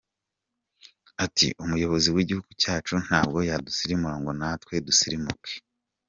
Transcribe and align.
Ati 1.25 1.47
“Umuyobozi 1.63 2.07
w’Igihugu 2.15 2.49
cyacu 2.61 2.93
ntabwo 3.05 3.39
yadusirimura 3.49 4.15
ngo 4.21 4.31
natwe 4.39 4.61
twe 4.67 4.77
kudasirumuka. 4.81 5.49